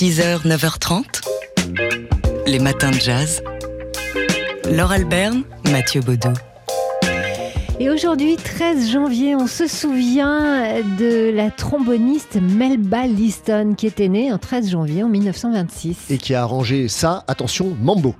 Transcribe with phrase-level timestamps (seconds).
[0.00, 1.04] 6h, 9h30,
[2.46, 3.42] les matins de jazz.
[4.70, 6.32] Laure Alberne, Mathieu Baudou.
[7.78, 14.32] Et aujourd'hui, 13 janvier, on se souvient de la tromboniste Melba Liston qui était née
[14.32, 16.06] en 13 janvier en 1926.
[16.08, 18.14] Et qui a arrangé ça, attention, Mambo.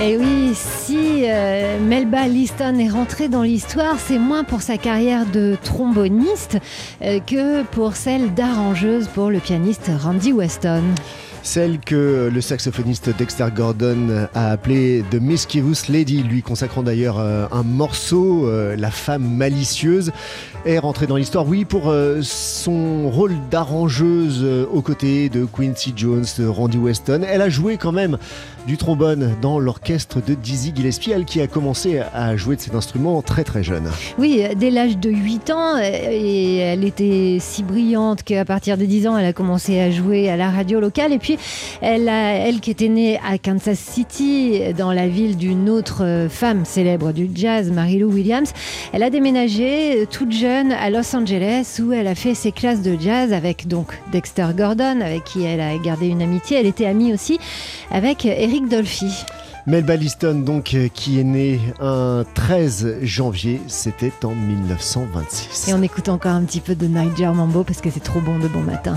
[0.00, 5.26] Et oui, si euh, Melba Liston est rentrée dans l'histoire, c'est moins pour sa carrière
[5.26, 6.58] de tromboniste
[7.02, 10.84] euh, que pour celle d'arrangeuse pour le pianiste Randy Weston.
[11.42, 17.46] Celle que le saxophoniste Dexter Gordon a appelée The Mischievous Lady, lui consacrant d'ailleurs euh,
[17.50, 20.12] un morceau, La femme malicieuse,
[20.64, 26.46] est rentrée dans l'histoire, oui, pour son rôle d'arrangeuse aux côtés de Quincy Jones, de
[26.46, 27.22] Randy Weston.
[27.26, 28.18] Elle a joué quand même
[28.68, 32.74] du trombone dans l'orchestre de Dizzy Gillespie, elle qui a commencé à jouer de cet
[32.74, 33.90] instrument très très jeune.
[34.18, 39.08] Oui, dès l'âge de 8 ans, et elle était si brillante qu'à partir de 10
[39.08, 41.14] ans, elle a commencé à jouer à la radio locale.
[41.14, 41.38] Et puis,
[41.80, 46.66] elle, a, elle qui était née à Kansas City, dans la ville d'une autre femme
[46.66, 48.52] célèbre du jazz, Mary-Lou Williams,
[48.92, 52.98] elle a déménagé toute jeune à Los Angeles où elle a fait ses classes de
[53.00, 56.58] jazz avec donc Dexter Gordon, avec qui elle a gardé une amitié.
[56.58, 57.38] Elle était amie aussi
[57.90, 59.24] avec Eric Dolphy.
[59.66, 65.68] Melba Liston, donc, qui est née un 13 janvier, c'était en 1926.
[65.68, 68.38] Et on écoute encore un petit peu de Nigel Mambo parce que c'est trop bon
[68.38, 68.96] de bon matin.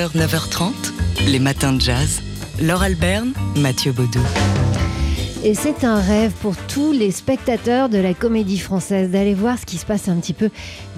[0.00, 0.72] 6h, 9h30,
[1.26, 2.22] les matins de jazz.
[2.58, 4.22] Laure Alberne, Mathieu Baudou.
[5.44, 9.66] Et c'est un rêve pour tous les spectateurs de la comédie française d'aller voir ce
[9.66, 10.48] qui se passe un petit peu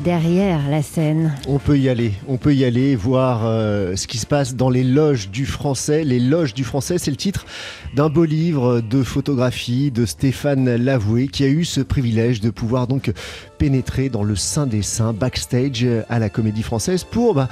[0.05, 1.35] derrière la scène.
[1.49, 4.71] On peut y aller, on peut y aller voir euh, ce qui se passe dans
[4.71, 6.05] les loges du français.
[6.05, 7.45] Les loges du français, c'est le titre
[7.97, 12.87] d'un beau livre de photographie de Stéphane Lavoué qui a eu ce privilège de pouvoir
[12.87, 13.11] donc
[13.59, 17.49] pénétrer dans le sein des saints, backstage à la comédie française pour, bah,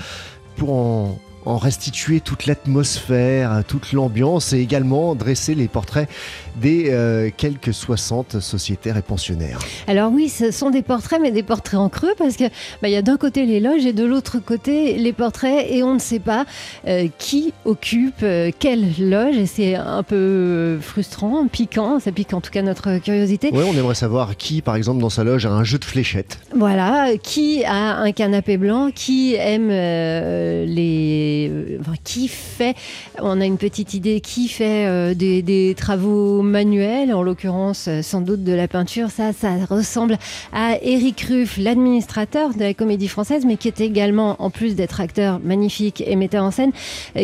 [0.56, 6.09] pour en en restituer toute l'atmosphère, toute l'ambiance et également dresser les portraits
[6.57, 9.59] des euh, quelques 60 sociétaires et pensionnaires.
[9.87, 12.45] Alors oui, ce sont des portraits, mais des portraits en creux parce que
[12.83, 15.83] bah, il y a d'un côté les loges et de l'autre côté les portraits et
[15.83, 16.45] on ne sait pas
[16.87, 22.41] euh, qui occupe euh, quelle loge et c'est un peu frustrant, piquant, ça pique en
[22.41, 23.51] tout cas notre curiosité.
[23.53, 26.39] Oui, on aimerait savoir qui, par exemple, dans sa loge a un jeu de fléchettes.
[26.55, 32.75] Voilà, qui a un canapé blanc, qui aime les euh, qui fait,
[33.21, 38.21] on a une petite idée, qui fait euh, des, travaux manuels, en l'occurrence euh, sans
[38.21, 39.11] doute de la peinture.
[39.11, 40.19] Ça, ça ressemble
[40.53, 45.00] à Eric Ruff, l'administrateur de la Comédie Française, mais qui est également, en plus d'être
[45.00, 46.73] acteur magnifique et metteur en scène,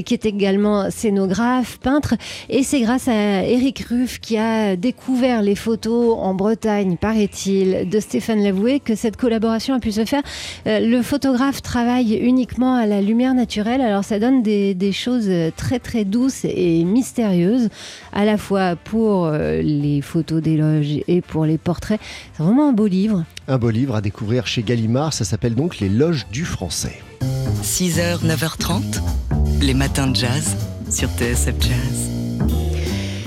[0.05, 2.15] qui est également scénographe, peintre.
[2.49, 8.01] Et c'est grâce à Eric Ruff qui a découvert les photos en Bretagne, paraît-il, de
[8.01, 10.23] Stéphane Lavoué, que cette collaboration a pu se faire.
[10.65, 13.81] Le photographe travaille uniquement à la lumière naturelle.
[14.05, 17.69] Ça donne des, choses très très douces et mystérieuses,
[18.13, 22.01] à la fois pour euh, les photos d'éloges et pour les portraits.
[22.37, 23.25] C'est vraiment un beau livre.
[23.49, 27.01] Un beau livre à découvrir chez Gallimard, ça s'appelle donc Les Loges du Français.
[27.63, 29.01] 6h, 9h30,
[29.61, 30.57] les matins de jazz
[30.91, 32.11] sur TSF Jazz.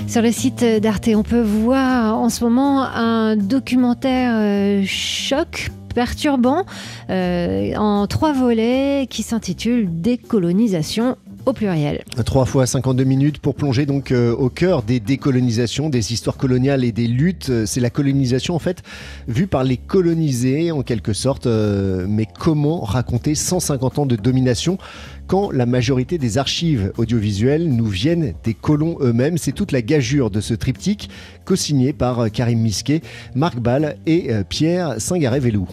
[0.06, 6.64] Sur le site d'Arte, on peut voir en ce moment un documentaire euh, choc perturbant
[7.10, 11.16] euh, en trois volets qui s'intitule Décolonisation
[11.46, 12.04] au pluriel.
[12.24, 16.84] Trois fois 52 minutes pour plonger donc euh, au cœur des décolonisations, des histoires coloniales
[16.84, 17.50] et des luttes.
[17.66, 18.82] C'est la colonisation en fait
[19.28, 21.46] vue par les colonisés en quelque sorte.
[21.46, 24.78] Euh, mais comment raconter 150 ans de domination
[25.26, 29.38] quand la majorité des archives audiovisuelles nous viennent des colons eux-mêmes?
[29.38, 31.10] C'est toute la gageure de ce triptyque,
[31.44, 33.02] co-signé par euh, Karim Misquet,
[33.34, 35.68] Marc Ball et euh, Pierre Singaret-Vellou.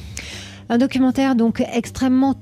[0.69, 2.35] Un documentaire donc extrêmement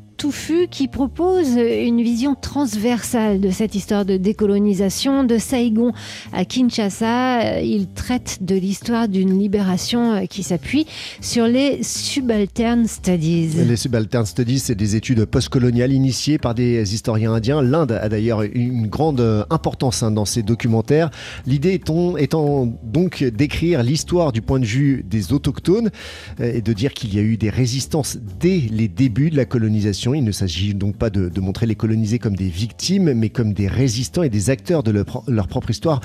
[0.72, 5.92] qui propose une vision transversale de cette histoire de décolonisation de Saigon
[6.34, 7.62] à Kinshasa.
[7.62, 10.88] Il traite de l'histoire d'une libération qui s'appuie
[11.22, 13.50] sur les subaltern studies.
[13.68, 17.62] Les subaltern studies, c'est des études postcoloniales initiées par des historiens indiens.
[17.62, 21.12] L'Inde a d'ailleurs une grande importance hein, dans ces documentaires.
[21.46, 25.92] L'idée étant, étant donc d'écrire l'histoire du point de vue des autochtones
[26.40, 29.46] euh, et de dire qu'il y a eu des résistances dès les débuts de la
[29.46, 33.54] colonisation il ne s'agit donc pas de, montrer les colonisés comme des victimes, mais comme
[33.54, 36.02] des résistants et des acteurs de leur, propre histoire.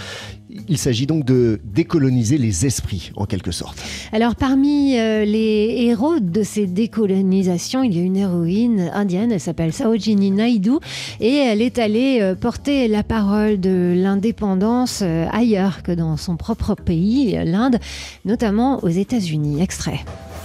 [0.68, 3.80] Il s'agit donc de décoloniser les esprits, en quelque sorte.
[4.12, 9.40] Alors, parmi euh, les héros de ces décolonisations, il y a une héroïne indienne, elle
[9.40, 10.72] s'appelle Saojini Naidu,
[11.20, 16.36] et elle est allée euh, porter la parole de l'indépendance euh, ailleurs que dans son
[16.36, 17.78] propre pays, l'Inde,
[18.24, 19.62] notamment aux États-Unis.
[19.62, 20.00] Extrait.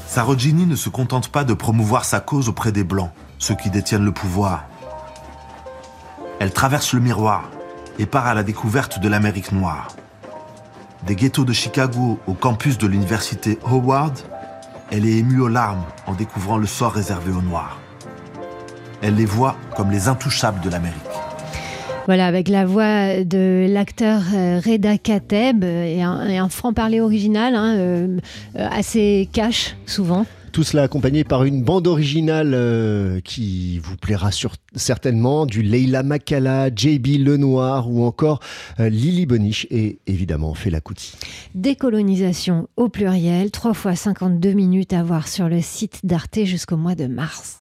[0.07, 4.06] Sarojini ne se contente pas de promouvoir sa cause auprès des Blancs ceux qui détiennent
[4.06, 4.65] le pouvoir.
[6.39, 7.50] Elle traverse le miroir
[8.00, 9.88] et part à la découverte de l'Amérique noire.
[11.06, 14.18] Des ghettos de Chicago au campus de l'université Howard,
[14.92, 17.80] elle est émue aux larmes en découvrant le sort réservé aux Noirs.
[19.01, 21.01] Elle les voit comme les intouchables de l'Amérique.
[22.06, 28.20] Voilà, avec la voix de l'acteur euh, Reda Kateb et un, franc-parler original, hein, euh,
[28.56, 30.25] assez cash souvent.
[30.55, 34.29] Tout cela accompagné par une bande originale euh, qui vous plaira
[34.74, 38.39] certainement, du Leila Makala, JB Lenoir ou encore
[38.79, 41.12] euh, Lily Boniche et évidemment Fela Kuti.
[41.55, 46.95] Décolonisation au pluriel, 3 fois 52 minutes à voir sur le site d'Arte jusqu'au mois
[46.95, 47.53] de mars.